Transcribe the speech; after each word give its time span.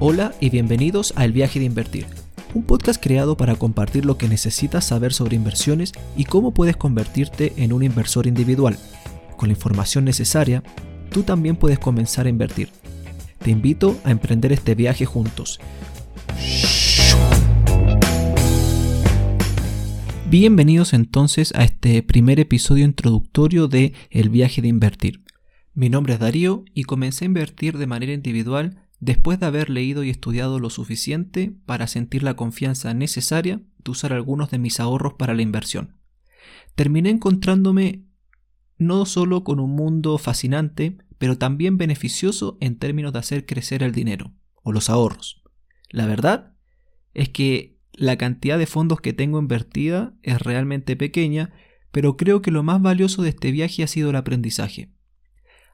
Hola 0.00 0.32
y 0.38 0.50
bienvenidos 0.50 1.12
a 1.16 1.24
El 1.24 1.32
viaje 1.32 1.58
de 1.58 1.64
invertir, 1.64 2.06
un 2.54 2.62
podcast 2.62 3.02
creado 3.02 3.36
para 3.36 3.56
compartir 3.56 4.04
lo 4.04 4.16
que 4.16 4.28
necesitas 4.28 4.84
saber 4.84 5.12
sobre 5.12 5.34
inversiones 5.34 5.92
y 6.16 6.24
cómo 6.24 6.54
puedes 6.54 6.76
convertirte 6.76 7.52
en 7.56 7.72
un 7.72 7.82
inversor 7.82 8.28
individual. 8.28 8.78
Con 9.36 9.48
la 9.48 9.54
información 9.54 10.04
necesaria, 10.04 10.62
tú 11.10 11.24
también 11.24 11.56
puedes 11.56 11.80
comenzar 11.80 12.26
a 12.26 12.28
invertir. 12.28 12.68
Te 13.40 13.50
invito 13.50 13.98
a 14.04 14.12
emprender 14.12 14.52
este 14.52 14.76
viaje 14.76 15.04
juntos. 15.04 15.58
Bienvenidos 20.30 20.92
entonces 20.92 21.52
a 21.56 21.64
este 21.64 22.04
primer 22.04 22.38
episodio 22.38 22.84
introductorio 22.84 23.66
de 23.66 23.94
El 24.10 24.28
viaje 24.28 24.62
de 24.62 24.68
invertir. 24.68 25.24
Mi 25.74 25.88
nombre 25.88 26.14
es 26.14 26.20
Darío 26.20 26.64
y 26.72 26.84
comencé 26.84 27.24
a 27.24 27.26
invertir 27.26 27.78
de 27.78 27.88
manera 27.88 28.12
individual 28.12 28.87
después 29.00 29.38
de 29.38 29.46
haber 29.46 29.70
leído 29.70 30.02
y 30.02 30.10
estudiado 30.10 30.58
lo 30.58 30.70
suficiente 30.70 31.54
para 31.66 31.86
sentir 31.86 32.22
la 32.22 32.34
confianza 32.34 32.94
necesaria 32.94 33.62
de 33.78 33.90
usar 33.90 34.12
algunos 34.12 34.50
de 34.50 34.58
mis 34.58 34.80
ahorros 34.80 35.14
para 35.14 35.34
la 35.34 35.42
inversión. 35.42 35.96
Terminé 36.74 37.10
encontrándome 37.10 38.04
no 38.76 39.06
solo 39.06 39.44
con 39.44 39.60
un 39.60 39.74
mundo 39.74 40.18
fascinante, 40.18 40.98
pero 41.18 41.36
también 41.36 41.76
beneficioso 41.78 42.56
en 42.60 42.78
términos 42.78 43.12
de 43.12 43.18
hacer 43.18 43.46
crecer 43.46 43.82
el 43.82 43.92
dinero 43.92 44.32
o 44.62 44.72
los 44.72 44.88
ahorros. 44.88 45.42
La 45.90 46.06
verdad 46.06 46.54
es 47.14 47.28
que 47.28 47.78
la 47.92 48.16
cantidad 48.16 48.58
de 48.58 48.66
fondos 48.66 49.00
que 49.00 49.12
tengo 49.12 49.40
invertida 49.40 50.14
es 50.22 50.40
realmente 50.40 50.94
pequeña, 50.94 51.52
pero 51.90 52.16
creo 52.16 52.42
que 52.42 52.52
lo 52.52 52.62
más 52.62 52.80
valioso 52.80 53.22
de 53.22 53.30
este 53.30 53.50
viaje 53.50 53.82
ha 53.82 53.88
sido 53.88 54.10
el 54.10 54.16
aprendizaje. 54.16 54.92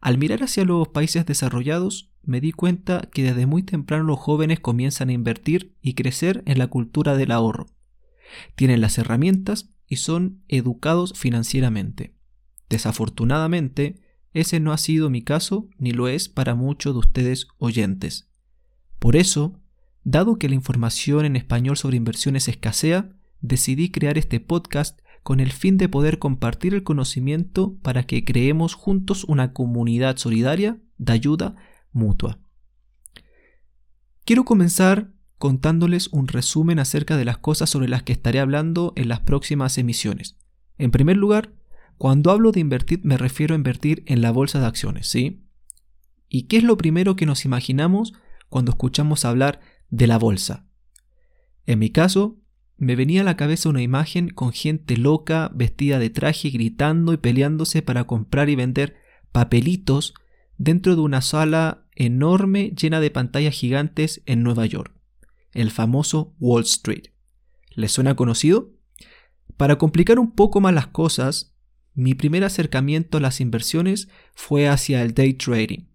Al 0.00 0.18
mirar 0.18 0.42
hacia 0.42 0.64
los 0.64 0.88
países 0.88 1.26
desarrollados, 1.26 2.12
me 2.28 2.42
di 2.42 2.52
cuenta 2.52 3.08
que 3.10 3.22
desde 3.22 3.46
muy 3.46 3.62
temprano 3.62 4.04
los 4.04 4.18
jóvenes 4.18 4.60
comienzan 4.60 5.08
a 5.08 5.12
invertir 5.12 5.74
y 5.80 5.94
crecer 5.94 6.42
en 6.44 6.58
la 6.58 6.66
cultura 6.66 7.16
del 7.16 7.32
ahorro. 7.32 7.68
Tienen 8.54 8.82
las 8.82 8.98
herramientas 8.98 9.70
y 9.86 9.96
son 9.96 10.42
educados 10.46 11.14
financieramente. 11.16 12.14
Desafortunadamente, 12.68 14.02
ese 14.34 14.60
no 14.60 14.74
ha 14.74 14.78
sido 14.78 15.08
mi 15.08 15.22
caso 15.22 15.70
ni 15.78 15.92
lo 15.92 16.06
es 16.06 16.28
para 16.28 16.54
muchos 16.54 16.92
de 16.92 16.98
ustedes 16.98 17.48
oyentes. 17.56 18.28
Por 18.98 19.16
eso, 19.16 19.62
dado 20.04 20.38
que 20.38 20.50
la 20.50 20.54
información 20.54 21.24
en 21.24 21.34
español 21.34 21.78
sobre 21.78 21.96
inversiones 21.96 22.46
escasea, 22.46 23.10
decidí 23.40 23.90
crear 23.90 24.18
este 24.18 24.38
podcast 24.38 25.00
con 25.22 25.40
el 25.40 25.50
fin 25.50 25.78
de 25.78 25.88
poder 25.88 26.18
compartir 26.18 26.74
el 26.74 26.82
conocimiento 26.82 27.78
para 27.80 28.02
que 28.02 28.26
creemos 28.26 28.74
juntos 28.74 29.24
una 29.24 29.54
comunidad 29.54 30.18
solidaria 30.18 30.78
de 30.98 31.14
ayuda 31.14 31.56
mutua. 31.98 32.38
Quiero 34.24 34.44
comenzar 34.44 35.12
contándoles 35.38 36.08
un 36.08 36.28
resumen 36.28 36.78
acerca 36.78 37.16
de 37.16 37.24
las 37.24 37.38
cosas 37.38 37.70
sobre 37.70 37.88
las 37.88 38.02
que 38.02 38.12
estaré 38.12 38.40
hablando 38.40 38.92
en 38.96 39.08
las 39.08 39.20
próximas 39.20 39.78
emisiones. 39.78 40.36
En 40.76 40.90
primer 40.90 41.16
lugar, 41.16 41.52
cuando 41.96 42.30
hablo 42.30 42.52
de 42.52 42.60
invertir 42.60 43.00
me 43.04 43.16
refiero 43.16 43.54
a 43.54 43.58
invertir 43.58 44.02
en 44.06 44.20
la 44.20 44.30
bolsa 44.30 44.60
de 44.60 44.66
acciones, 44.66 45.08
¿sí? 45.08 45.44
¿Y 46.28 46.42
qué 46.42 46.58
es 46.58 46.64
lo 46.64 46.76
primero 46.76 47.16
que 47.16 47.26
nos 47.26 47.44
imaginamos 47.44 48.14
cuando 48.48 48.70
escuchamos 48.70 49.24
hablar 49.24 49.60
de 49.90 50.06
la 50.06 50.18
bolsa? 50.18 50.66
En 51.66 51.78
mi 51.78 51.90
caso, 51.90 52.38
me 52.76 52.94
venía 52.94 53.22
a 53.22 53.24
la 53.24 53.36
cabeza 53.36 53.68
una 53.68 53.82
imagen 53.82 54.28
con 54.30 54.52
gente 54.52 54.96
loca, 54.96 55.50
vestida 55.54 55.98
de 55.98 56.10
traje, 56.10 56.50
gritando 56.50 57.12
y 57.12 57.16
peleándose 57.16 57.82
para 57.82 58.04
comprar 58.04 58.48
y 58.48 58.54
vender 58.54 58.96
papelitos 59.32 60.14
dentro 60.58 60.94
de 60.94 61.02
una 61.02 61.20
sala 61.20 61.87
enorme 61.98 62.72
llena 62.80 63.00
de 63.00 63.10
pantallas 63.10 63.54
gigantes 63.54 64.22
en 64.24 64.44
Nueva 64.44 64.64
York, 64.66 64.94
el 65.52 65.72
famoso 65.72 66.36
Wall 66.38 66.62
Street. 66.62 67.08
¿Les 67.74 67.90
suena 67.90 68.14
conocido? 68.14 68.72
Para 69.56 69.78
complicar 69.78 70.20
un 70.20 70.30
poco 70.30 70.60
más 70.60 70.72
las 70.72 70.86
cosas, 70.86 71.56
mi 71.94 72.14
primer 72.14 72.44
acercamiento 72.44 73.18
a 73.18 73.20
las 73.20 73.40
inversiones 73.40 74.08
fue 74.36 74.68
hacia 74.68 75.02
el 75.02 75.12
day 75.12 75.34
trading, 75.34 75.88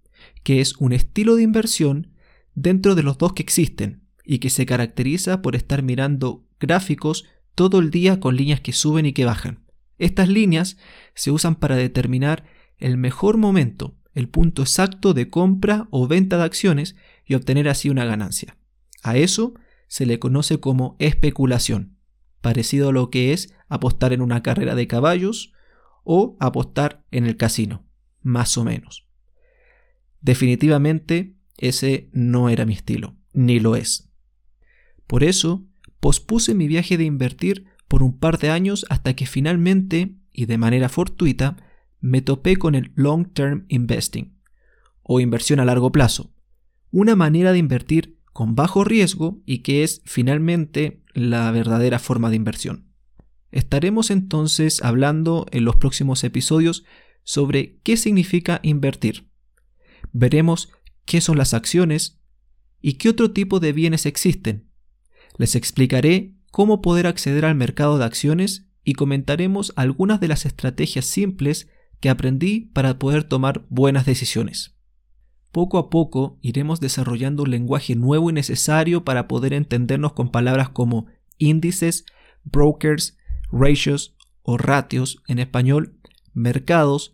que 0.43 0.59
es 0.59 0.75
un 0.75 0.91
estilo 0.91 1.37
de 1.37 1.43
inversión 1.43 2.11
dentro 2.53 2.95
de 2.95 3.03
los 3.03 3.17
dos 3.17 3.31
que 3.31 3.43
existen 3.43 4.03
y 4.25 4.39
que 4.39 4.49
se 4.49 4.65
caracteriza 4.65 5.41
por 5.41 5.55
estar 5.55 5.83
mirando 5.83 6.45
gráficos 6.59 7.23
todo 7.55 7.79
el 7.79 7.91
día 7.91 8.19
con 8.19 8.35
líneas 8.35 8.59
que 8.59 8.73
suben 8.73 9.05
y 9.05 9.13
que 9.13 9.23
bajan. 9.23 9.63
Estas 9.97 10.27
líneas 10.27 10.75
se 11.15 11.31
usan 11.31 11.55
para 11.55 11.77
determinar 11.77 12.43
el 12.77 12.97
mejor 12.97 13.37
momento, 13.37 13.95
el 14.13 14.29
punto 14.29 14.61
exacto 14.61 15.13
de 15.13 15.29
compra 15.29 15.87
o 15.89 16.07
venta 16.07 16.37
de 16.37 16.43
acciones 16.43 16.95
y 17.25 17.33
obtener 17.33 17.67
así 17.67 17.89
una 17.89 18.05
ganancia. 18.05 18.57
A 19.01 19.17
eso 19.17 19.53
se 19.87 20.05
le 20.05 20.19
conoce 20.19 20.59
como 20.59 20.95
especulación, 20.99 21.97
parecido 22.41 22.89
a 22.89 22.91
lo 22.91 23.09
que 23.09 23.33
es 23.33 23.53
apostar 23.67 24.13
en 24.13 24.21
una 24.21 24.43
carrera 24.43 24.75
de 24.75 24.87
caballos 24.87 25.53
o 26.03 26.37
apostar 26.39 27.03
en 27.11 27.25
el 27.25 27.37
casino, 27.37 27.85
más 28.21 28.57
o 28.57 28.63
menos. 28.63 29.07
Definitivamente 30.21 31.35
ese 31.57 32.09
no 32.11 32.49
era 32.49 32.65
mi 32.65 32.73
estilo, 32.73 33.15
ni 33.33 33.59
lo 33.59 33.75
es. 33.75 34.09
Por 35.07 35.23
eso 35.23 35.65
pospuse 35.99 36.55
mi 36.55 36.67
viaje 36.67 36.97
de 36.97 37.03
invertir 37.03 37.65
por 37.87 38.03
un 38.03 38.17
par 38.17 38.39
de 38.39 38.49
años 38.49 38.85
hasta 38.89 39.15
que 39.15 39.25
finalmente, 39.25 40.15
y 40.31 40.45
de 40.45 40.57
manera 40.57 40.89
fortuita, 40.89 41.57
me 42.03 42.21
topé 42.21 42.57
con 42.57 42.75
el 42.75 42.91
Long 42.93 43.33
Term 43.33 43.65
Investing, 43.69 44.37
o 45.01 45.19
inversión 45.19 45.59
a 45.59 45.65
largo 45.65 45.91
plazo, 45.91 46.31
una 46.91 47.15
manera 47.15 47.51
de 47.51 47.57
invertir 47.57 48.19
con 48.31 48.53
bajo 48.53 48.83
riesgo 48.83 49.41
y 49.45 49.59
que 49.59 49.83
es 49.83 50.01
finalmente 50.05 51.01
la 51.13 51.49
verdadera 51.49 51.97
forma 51.97 52.29
de 52.29 52.35
inversión. 52.35 52.93
Estaremos 53.51 54.11
entonces 54.11 54.83
hablando 54.83 55.47
en 55.51 55.65
los 55.65 55.77
próximos 55.77 56.23
episodios 56.23 56.83
sobre 57.23 57.79
qué 57.83 57.97
significa 57.97 58.59
invertir. 58.61 59.29
Veremos 60.11 60.69
qué 61.05 61.21
son 61.21 61.37
las 61.37 61.55
acciones 61.55 62.19
y 62.81 62.93
qué 62.93 63.09
otro 63.09 63.31
tipo 63.31 63.59
de 63.59 63.73
bienes 63.73 64.05
existen 64.05 64.73
les 65.37 65.55
explicaré 65.55 66.35
cómo 66.51 66.81
poder 66.81 67.07
acceder 67.07 67.45
al 67.45 67.55
mercado 67.55 67.97
de 67.97 68.05
acciones 68.05 68.67
y 68.83 68.93
comentaremos 68.93 69.73
algunas 69.75 70.19
de 70.19 70.27
las 70.27 70.45
estrategias 70.45 71.05
simples 71.05 71.69
que 72.03 72.09
aprendí 72.09 72.69
para 72.73 72.99
poder 72.99 73.23
tomar 73.23 73.65
buenas 73.69 74.05
decisiones. 74.05 74.75
Poco 75.53 75.77
a 75.77 75.89
poco 75.89 76.37
iremos 76.41 76.81
desarrollando 76.81 77.43
un 77.43 77.51
lenguaje 77.51 77.95
nuevo 77.95 78.29
y 78.29 78.33
necesario 78.33 79.05
para 79.05 79.29
poder 79.29 79.53
entendernos 79.53 80.11
con 80.11 80.29
palabras 80.29 80.67
como 80.67 81.05
índices, 81.37 82.03
brokers, 82.43 83.17
ratios 83.53 84.17
o 84.41 84.57
ratios 84.57 85.23
en 85.29 85.39
español, 85.39 85.97
mercados, 86.33 87.13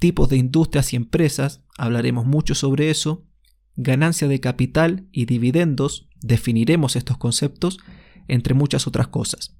tipos 0.00 0.28
de 0.28 0.38
industrias 0.38 0.92
y 0.92 0.96
empresas, 0.96 1.62
hablaremos 1.78 2.26
mucho 2.26 2.56
sobre 2.56 2.90
eso, 2.90 3.28
ganancia 3.76 4.26
de 4.26 4.40
capital 4.40 5.06
y 5.12 5.26
dividendos, 5.26 6.08
definiremos 6.20 6.96
estos 6.96 7.16
conceptos, 7.16 7.78
entre 8.26 8.54
muchas 8.54 8.88
otras 8.88 9.06
cosas. 9.06 9.56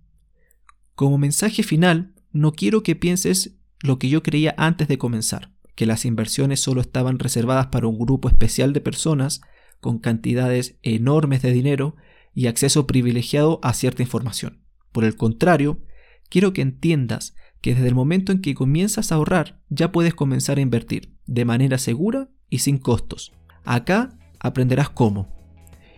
Como 0.97 1.19
mensaje 1.19 1.63
final, 1.63 2.17
no 2.33 2.51
quiero 2.51 2.83
que 2.83 2.97
pienses 2.97 3.60
lo 3.83 3.99
que 3.99 4.09
yo 4.09 4.23
creía 4.23 4.55
antes 4.59 4.89
de 4.89 4.99
comenzar, 4.99 5.53
que 5.75 5.87
las 5.87 6.05
inversiones 6.05 6.61
solo 6.61 6.81
estaban 6.81 7.19
reservadas 7.19 7.69
para 7.69 7.87
un 7.87 7.99
grupo 7.99 8.29
especial 8.29 8.73
de 8.73 8.81
personas 8.81 9.41
con 9.81 9.99
cantidades 9.99 10.79
enormes 10.83 11.43
de 11.43 11.53
dinero 11.53 11.97
y 12.35 12.47
acceso 12.47 12.87
privilegiado 12.87 13.59
a 13.63 13.73
cierta 13.73 14.03
información. 14.03 14.63
Por 14.93 15.05
el 15.05 15.17
contrario, 15.17 15.81
quiero 16.29 16.53
que 16.53 16.63
entiendas 16.63 17.35
que 17.61 17.75
desde 17.75 17.89
el 17.89 17.95
momento 17.95 18.33
en 18.33 18.41
que 18.41 18.55
comienzas 18.55 19.13
a 19.13 19.17
ahorrar 19.17 19.61
ya 19.69 19.93
puedes 19.93 20.15
comenzar 20.15 20.59
a 20.59 20.63
invertir 20.63 21.15
de 21.27 21.45
manera 21.45 21.79
segura 21.79 22.31
y 22.49 22.59
sin 22.59 22.79
costos. 22.79 23.33
Acá 23.65 24.11
aprenderás 24.39 24.91
cómo. 24.91 25.35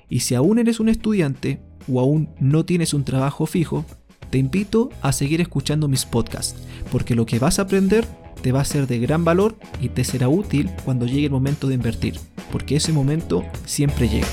Y 0.09 0.21
si 0.21 0.35
aún 0.35 0.59
eres 0.59 0.81
un 0.81 0.89
estudiante 0.89 1.63
o 1.89 2.01
aún 2.01 2.35
no 2.39 2.65
tienes 2.65 2.93
un 2.95 3.05
trabajo 3.05 3.47
fijo, 3.47 3.87
te 4.33 4.39
invito 4.39 4.89
a 5.03 5.13
seguir 5.13 5.43
escuchando 5.43 5.89
mis 5.89 6.07
podcasts, 6.07 6.57
porque 6.91 7.15
lo 7.15 7.27
que 7.27 7.39
vas 7.39 7.59
a 7.59 7.63
aprender 7.63 8.07
te 8.41 8.51
va 8.51 8.63
a 8.63 8.65
ser 8.65 8.87
de 8.87 8.99
gran 8.99 9.27
valor 9.27 9.59
y 9.79 9.91
te 9.91 10.05
será 10.05 10.31
útil 10.31 10.71
cuando 10.87 11.05
llegue 11.05 11.27
el 11.27 11.31
momento 11.31 11.69
de 11.69 11.75
invertir, 11.75 12.15
porque 12.51 12.77
ese 12.77 12.95
momento 12.95 13.45
siempre 13.67 14.09
llega. 14.09 14.27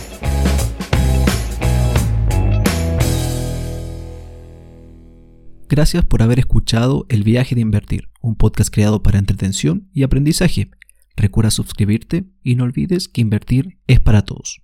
Gracias 5.68 6.06
por 6.06 6.22
haber 6.22 6.40
escuchado 6.40 7.06
El 7.10 7.24
viaje 7.24 7.56
de 7.56 7.62
invertir, 7.62 8.10
un 8.22 8.36
podcast 8.36 8.74
creado 8.74 9.04
para 9.04 9.20
entretención 9.20 9.90
y 9.94 10.04
aprendizaje. 10.04 10.72
Recuerda 11.18 11.52
suscribirte 11.52 12.24
y 12.42 12.56
no 12.56 12.64
olvides 12.64 13.10
que 13.10 13.20
invertir 13.20 13.80
es 13.86 14.00
para 14.00 14.22
todos. 14.22 14.58